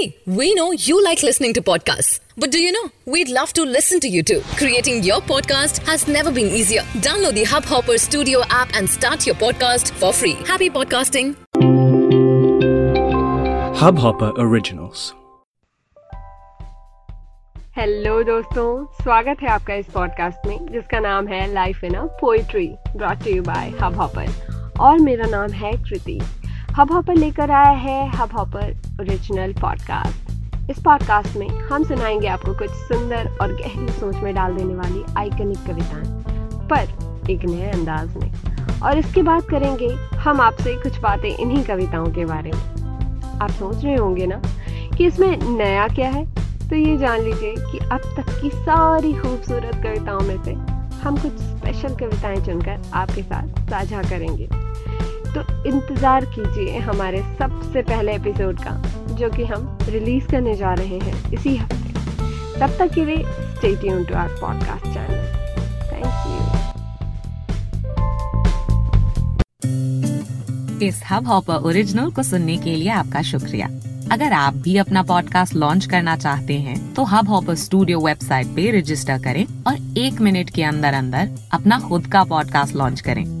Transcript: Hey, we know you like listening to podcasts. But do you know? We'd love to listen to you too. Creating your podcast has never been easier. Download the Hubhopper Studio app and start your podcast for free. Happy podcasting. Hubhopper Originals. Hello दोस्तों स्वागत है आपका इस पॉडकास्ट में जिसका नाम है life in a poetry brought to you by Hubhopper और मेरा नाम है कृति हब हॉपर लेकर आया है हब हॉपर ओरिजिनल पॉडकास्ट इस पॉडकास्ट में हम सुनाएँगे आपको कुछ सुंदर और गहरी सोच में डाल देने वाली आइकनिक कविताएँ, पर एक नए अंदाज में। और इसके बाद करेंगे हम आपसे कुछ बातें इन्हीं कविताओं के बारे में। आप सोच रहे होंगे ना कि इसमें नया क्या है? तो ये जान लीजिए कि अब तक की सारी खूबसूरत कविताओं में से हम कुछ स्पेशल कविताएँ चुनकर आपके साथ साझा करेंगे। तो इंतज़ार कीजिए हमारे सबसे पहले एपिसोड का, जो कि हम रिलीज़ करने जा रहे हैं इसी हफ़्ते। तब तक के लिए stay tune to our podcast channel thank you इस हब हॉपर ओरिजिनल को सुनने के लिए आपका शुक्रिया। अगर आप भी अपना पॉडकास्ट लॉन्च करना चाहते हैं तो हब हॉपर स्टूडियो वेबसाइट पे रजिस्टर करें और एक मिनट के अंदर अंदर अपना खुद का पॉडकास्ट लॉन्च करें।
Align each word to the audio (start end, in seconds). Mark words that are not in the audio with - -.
Hey, 0.00 0.16
we 0.26 0.52
know 0.54 0.72
you 0.72 1.02
like 1.02 1.22
listening 1.22 1.52
to 1.54 1.62
podcasts. 1.62 2.18
But 2.36 2.50
do 2.50 2.58
you 2.58 2.72
know? 2.72 2.90
We'd 3.06 3.28
love 3.28 3.52
to 3.54 3.62
listen 3.62 4.00
to 4.00 4.08
you 4.08 4.22
too. 4.22 4.40
Creating 4.56 5.02
your 5.04 5.20
podcast 5.20 5.78
has 5.86 6.08
never 6.08 6.32
been 6.32 6.48
easier. 6.48 6.82
Download 7.06 7.34
the 7.34 7.44
Hubhopper 7.44 7.98
Studio 7.98 8.42
app 8.50 8.74
and 8.74 8.90
start 8.90 9.26
your 9.26 9.36
podcast 9.36 9.90
for 9.92 10.12
free. 10.12 10.34
Happy 10.46 10.68
podcasting. 10.70 11.36
Hubhopper 13.84 14.32
Originals. 14.38 15.12
Hello 17.78 18.22
दोस्तों 18.24 18.68
स्वागत 19.02 19.42
है 19.42 19.48
आपका 19.50 19.74
इस 19.74 19.86
पॉडकास्ट 19.94 20.46
में 20.46 20.66
जिसका 20.72 21.00
नाम 21.00 21.26
है 21.28 21.40
life 21.54 21.82
in 21.84 21.94
a 21.94 22.02
poetry 22.20 22.66
brought 22.96 23.24
to 23.24 23.30
you 23.30 23.42
by 23.42 23.68
Hubhopper 24.00 24.26
और 24.80 24.98
मेरा 24.98 25.26
नाम 25.30 25.52
है 25.62 25.72
कृति 25.88 26.18
हब 26.77 26.91
हॉपर 26.91 27.15
लेकर 27.15 27.51
आया 27.51 27.69
है 27.69 28.09
हब 28.09 28.29
हॉपर 28.37 28.75
ओरिजिनल 28.99 29.53
पॉडकास्ट 29.53 30.69
इस 30.69 30.79
पॉडकास्ट 30.79 31.37
में 31.37 31.47
हम 31.49 31.83
सुनाएँगे 31.83 32.27
आपको 32.27 32.53
कुछ 32.53 32.69
सुंदर 32.69 33.37
और 33.41 33.53
गहरी 33.53 33.89
सोच 33.89 34.15
में 34.15 34.35
डाल 34.35 34.55
देने 34.55 34.75
वाली 34.75 35.03
आइकनिक 35.17 35.57
कविताएँ, 35.67 36.05
पर 36.69 37.29
एक 37.29 37.45
नए 37.45 37.69
अंदाज 37.69 38.17
में। 38.17 38.33
और 38.83 38.97
इसके 38.97 39.23
बाद 39.23 39.43
करेंगे 39.43 39.89
हम 40.15 40.41
आपसे 40.41 40.73
कुछ 40.73 40.99
बातें 40.99 41.29
इन्हीं 41.29 41.63
कविताओं 41.63 42.05
के 42.05 42.25
बारे 42.25 42.51
में। 42.51 42.61
आप 43.41 43.49
सोच 43.49 43.83
रहे 43.83 43.95
होंगे 43.95 44.27
ना 44.27 44.41
कि 44.97 45.05
इसमें 45.05 45.57
नया 45.57 45.87
क्या 45.87 46.09
है? 46.09 46.25
तो 46.69 46.75
ये 46.75 46.97
जान 46.97 47.21
लीजिए 47.21 47.55
कि 47.57 47.77
अब 47.77 48.01
तक 48.17 48.41
की 48.41 48.49
सारी 48.49 49.13
खूबसूरत 49.13 49.75
कविताओं 49.75 50.21
में 50.21 50.43
से 50.43 50.53
हम 50.99 51.17
कुछ 51.17 51.31
स्पेशल 51.31 51.95
कविताएँ 51.95 52.45
चुनकर 52.45 52.81
आपके 52.93 53.23
साथ 53.23 53.69
साझा 53.69 54.01
करेंगे। 54.01 54.49
तो 55.33 55.41
इंतज़ार 55.67 56.25
कीजिए 56.25 56.79
हमारे 56.79 57.21
सबसे 57.39 57.81
पहले 57.81 58.15
एपिसोड 58.15 58.59
का, 58.63 58.81
जो 59.15 59.29
कि 59.29 59.45
हम 59.45 59.77
रिलीज़ 59.89 60.27
करने 60.27 60.55
जा 60.55 60.73
रहे 60.73 60.99
हैं 60.99 61.33
इसी 61.33 61.57
हफ़्ते। 61.57 61.89
तब 62.59 62.69
तक 62.79 62.89
के 62.95 63.05
लिए 63.05 63.23
stay 63.55 63.75
tune 63.75 64.05
to 64.05 64.15
our 64.15 64.37
podcast 64.41 64.85
channel 64.85 65.25
thank 65.91 66.05
you 66.27 66.37
इस 70.87 71.01
हब 71.11 71.27
हॉपर 71.27 71.53
ओरिजिनल 71.53 72.11
को 72.11 72.23
सुनने 72.23 72.57
के 72.57 72.75
लिए 72.75 72.89
आपका 72.89 73.21
शुक्रिया। 73.21 73.69
अगर 74.11 74.33
आप 74.33 74.53
भी 74.53 74.77
अपना 74.77 75.03
पॉडकास्ट 75.03 75.55
लॉन्च 75.55 75.85
करना 75.85 76.17
चाहते 76.17 76.59
हैं 76.59 76.93
तो 76.93 77.03
हब 77.03 77.29
हॉपर 77.29 77.55
स्टूडियो 77.55 77.99
वेबसाइट 77.99 78.47
पे 78.55 78.79
रजिस्टर 78.79 79.23
करें 79.23 79.45
और 79.67 79.97
एक 79.97 80.21
मिनट 80.21 80.49
के 80.49 80.63
अंदर 80.63 80.93
अंदर 80.93 81.29
अपना 81.53 81.79
खुद 81.79 82.07
का 82.07 82.23
पॉडकास्ट 82.23 82.75
लॉन्च 82.75 83.01
करें। 83.01 83.40